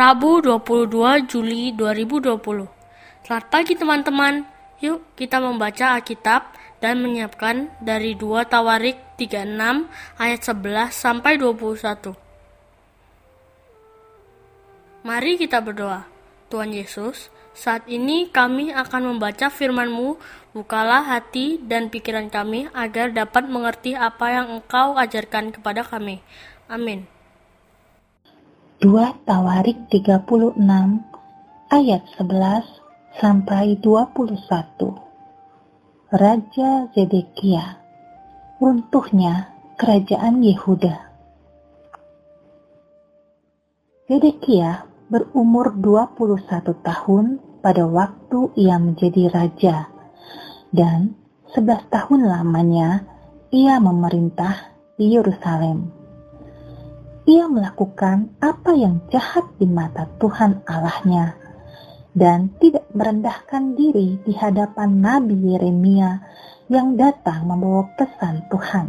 [0.00, 2.40] Rabu 22 Juli 2020.
[3.20, 4.48] Selamat pagi teman-teman.
[4.80, 9.60] Yuk kita membaca Alkitab dan menyiapkan dari 2 Tawarik 36
[10.16, 12.16] ayat 11 sampai 21.
[15.04, 16.08] Mari kita berdoa.
[16.48, 20.16] Tuhan Yesus, saat ini kami akan membaca firman-Mu,
[20.56, 26.24] bukalah hati dan pikiran kami agar dapat mengerti apa yang Engkau ajarkan kepada kami.
[26.72, 27.19] Amin.
[28.80, 28.96] 2
[29.28, 30.56] Tawarik 36
[31.68, 32.64] ayat 11
[33.20, 34.40] sampai 21
[36.08, 37.76] Raja Zedekia
[38.56, 40.96] Runtuhnya Kerajaan Yehuda
[44.08, 49.92] Zedekia berumur 21 tahun pada waktu ia menjadi raja
[50.72, 51.20] dan
[51.52, 53.04] 11 tahun lamanya
[53.52, 55.99] ia memerintah di Yerusalem.
[57.28, 61.36] Ia melakukan apa yang jahat di mata Tuhan Allahnya
[62.16, 66.10] dan tidak merendahkan diri di hadapan Nabi Yeremia
[66.72, 68.86] yang datang membawa pesan Tuhan.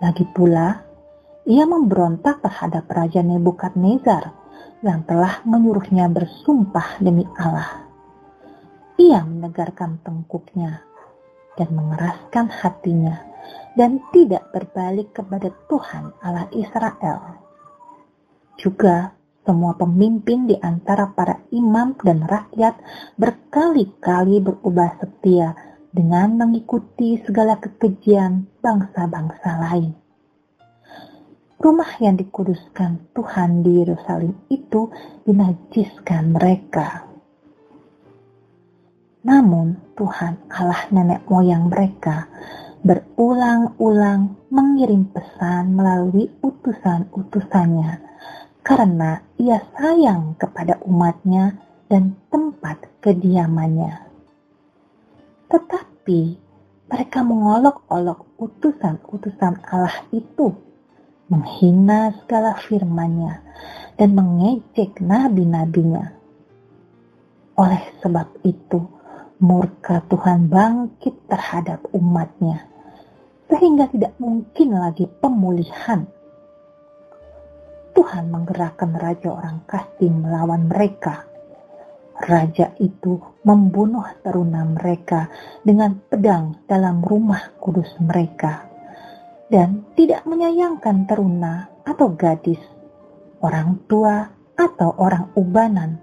[0.00, 0.80] Lagi pula,
[1.44, 4.32] ia memberontak terhadap Raja Nebukadnezar
[4.80, 7.84] yang telah menyuruhnya bersumpah demi Allah.
[8.96, 10.80] Ia menegarkan tengkuknya
[11.60, 13.33] dan mengeraskan hatinya
[13.74, 17.42] dan tidak berbalik kepada Tuhan Allah Israel.
[18.54, 19.12] Juga
[19.44, 22.80] semua pemimpin di antara para imam dan rakyat
[23.20, 25.52] berkali-kali berubah setia
[25.92, 30.04] dengan mengikuti segala kekejian bangsa-bangsa lain
[31.64, 34.92] rumah yang dikuduskan Tuhan di Yerusalem itu
[35.24, 37.13] dinajiskan mereka.
[39.24, 42.28] Namun Tuhan Allah nenek moyang mereka
[42.84, 48.04] berulang-ulang mengirim pesan melalui utusan-utusannya
[48.60, 51.56] karena ia sayang kepada umatnya
[51.88, 54.04] dan tempat kediamannya.
[55.48, 56.20] Tetapi
[56.92, 60.52] mereka mengolok-olok utusan-utusan Allah itu
[61.32, 63.40] menghina segala firman-Nya,
[63.96, 66.12] dan mengejek nabi-nabinya.
[67.54, 68.82] Oleh sebab itu,
[69.44, 72.64] murka Tuhan bangkit terhadap umatnya,
[73.52, 76.08] sehingga tidak mungkin lagi pemulihan.
[77.92, 81.28] Tuhan menggerakkan raja orang Kastim melawan mereka.
[82.14, 85.28] Raja itu membunuh teruna mereka
[85.60, 88.70] dengan pedang dalam rumah kudus mereka
[89.52, 92.58] dan tidak menyayangkan teruna atau gadis,
[93.44, 94.24] orang tua
[94.56, 96.00] atau orang ubanan,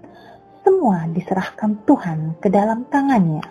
[0.62, 3.42] semua diserahkan Tuhan ke dalam tangannya.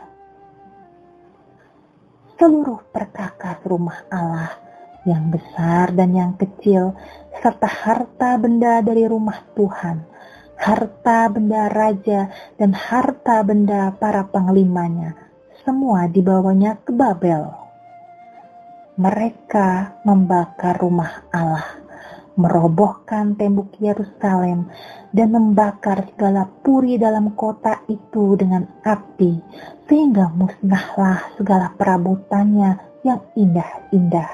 [2.39, 4.57] Seluruh perkakas rumah Allah
[5.05, 6.97] yang besar dan yang kecil,
[7.37, 10.01] serta harta benda dari rumah Tuhan,
[10.57, 15.13] harta benda raja dan harta benda para panglimanya,
[15.61, 17.61] semua dibawanya ke Babel
[19.01, 21.80] mereka membakar rumah Allah,
[22.39, 24.71] merobohkan tembok Yerusalem,
[25.11, 29.41] dan membakar segala puri dalam kota itu dengan api,
[29.87, 34.31] sehingga musnahlah segala perabotannya yang indah-indah.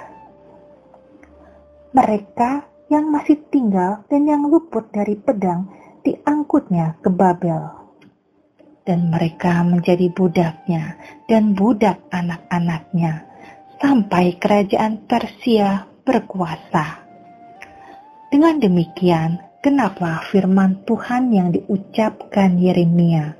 [1.95, 2.51] Mereka
[2.93, 5.67] yang masih tinggal dan yang luput dari pedang
[6.05, 7.73] diangkutnya ke Babel.
[8.87, 10.95] Dan mereka menjadi budaknya
[11.27, 13.27] dan budak anak-anaknya
[13.83, 17.06] sampai kerajaan Persia berkuasa.
[18.27, 23.39] Dengan demikian, kenapa firman Tuhan yang diucapkan Yeremia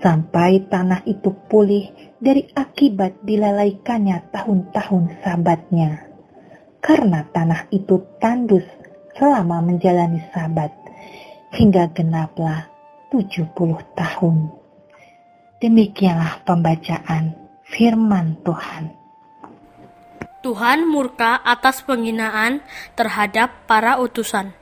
[0.00, 6.08] sampai tanah itu pulih dari akibat dilalaikannya tahun-tahun sabatnya.
[6.80, 8.64] Karena tanah itu tandus
[9.12, 10.72] selama menjalani sabat,
[11.52, 12.68] hingga genaplah
[13.12, 13.52] 70
[13.92, 14.36] tahun.
[15.60, 17.36] Demikianlah pembacaan
[17.68, 19.03] firman Tuhan.
[20.44, 22.60] Tuhan murka atas penghinaan
[22.92, 24.52] terhadap para utusan.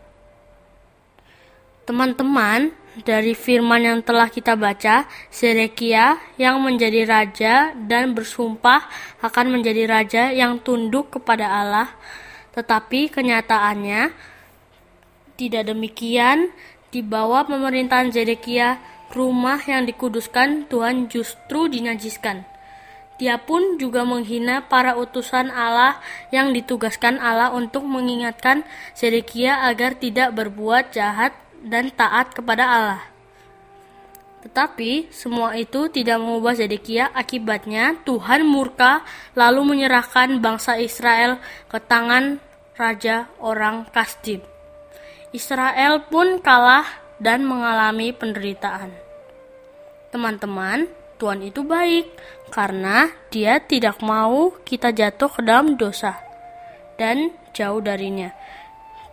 [1.83, 2.71] Teman-teman,
[3.03, 8.87] dari firman yang telah kita baca, Sedekia yang menjadi raja dan bersumpah
[9.27, 11.91] akan menjadi raja yang tunduk kepada Allah,
[12.55, 14.15] tetapi kenyataannya
[15.35, 16.55] tidak demikian.
[16.93, 18.79] Di bawah pemerintahan Zedekia,
[19.11, 22.52] rumah yang dikuduskan Tuhan justru dinajiskan.
[23.21, 26.01] Dia pun juga menghina para utusan Allah
[26.33, 28.65] yang ditugaskan Allah untuk mengingatkan
[28.97, 33.03] Sedekia agar tidak berbuat jahat dan taat kepada Allah.
[34.43, 39.07] Tetapi semua itu tidak mengubah Zedekia, akibatnya Tuhan murka
[39.39, 41.39] lalu menyerahkan bangsa Israel
[41.71, 42.43] ke tangan
[42.75, 44.43] raja orang Kasdim.
[45.31, 46.85] Israel pun kalah
[47.23, 48.91] dan mengalami penderitaan.
[50.11, 50.91] Teman-teman,
[51.23, 52.11] Tuhan itu baik
[52.51, 56.19] karena Dia tidak mau kita jatuh ke dalam dosa
[56.99, 58.35] dan jauh darinya.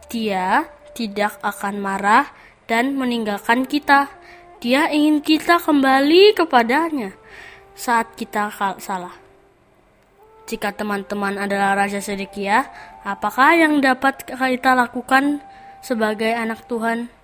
[0.10, 0.66] Dia
[0.98, 2.34] tidak akan marah
[2.66, 4.10] dan meninggalkan kita.
[4.58, 7.14] Dia ingin kita kembali kepadanya
[7.78, 8.50] saat kita
[8.82, 9.14] salah.
[10.50, 12.74] Jika teman-teman adalah Raja Sedekia,
[13.06, 15.46] apakah yang dapat kita lakukan
[15.86, 17.19] sebagai anak Tuhan?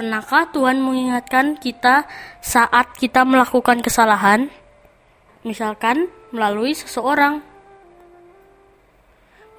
[0.00, 2.08] Pernahkah Tuhan mengingatkan kita
[2.40, 4.48] saat kita melakukan kesalahan?
[5.44, 7.44] Misalkan melalui seseorang.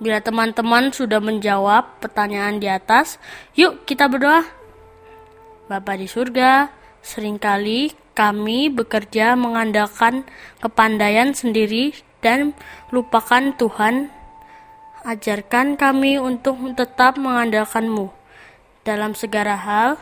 [0.01, 3.21] Bila teman-teman sudah menjawab pertanyaan di atas,
[3.53, 4.41] yuk kita berdoa.
[5.69, 6.73] Bapa di surga,
[7.05, 10.25] sering kali kami bekerja mengandalkan
[10.57, 11.93] kepandaian sendiri
[12.25, 12.57] dan
[12.89, 14.09] lupakan Tuhan.
[15.05, 18.09] Ajarkan kami untuk tetap mengandalkanmu
[18.81, 20.01] dalam segala hal,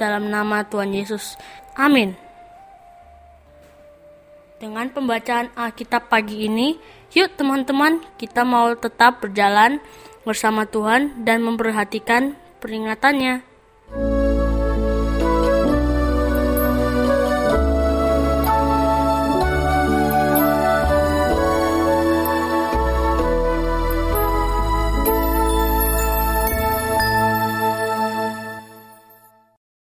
[0.00, 1.36] dalam nama Tuhan Yesus.
[1.76, 2.16] Amin.
[4.62, 6.78] Dengan pembacaan Alkitab pagi ini,
[7.10, 9.82] yuk teman-teman, kita mau tetap berjalan
[10.22, 13.51] bersama Tuhan dan memperhatikan peringatannya.